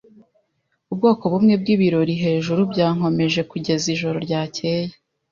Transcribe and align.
Ubwoko 0.91 1.23
bumwe 1.31 1.53
bwibirori 1.61 2.13
hejuru 2.23 2.61
byankomeje 2.71 3.41
kugeza 3.51 3.85
ijoro 3.95 4.17
ryakeye. 4.25 4.91